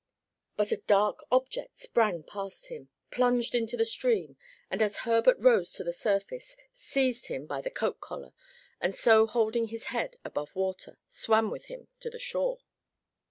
But 0.57 0.71
a 0.71 0.77
dark 0.77 1.25
object 1.31 1.77
sprang 1.77 2.23
past 2.23 2.69
him, 2.69 2.89
plunged 3.11 3.53
into 3.53 3.77
the 3.77 3.85
stream, 3.85 4.35
and 4.71 4.81
as 4.81 4.97
Herbert 5.05 5.37
rose 5.39 5.69
to 5.73 5.83
the 5.83 5.93
surface, 5.93 6.57
seized 6.73 7.27
him 7.27 7.45
by 7.45 7.61
the 7.61 7.69
coat 7.69 7.99
collar, 8.01 8.33
and 8.81 8.95
so 8.95 9.27
holding 9.27 9.67
his 9.67 9.83
head 9.93 10.17
above 10.25 10.55
water, 10.55 10.97
swam 11.07 11.51
with 11.51 11.65
him 11.65 11.87
to 11.99 12.09
the 12.09 12.17
shore. 12.17 12.61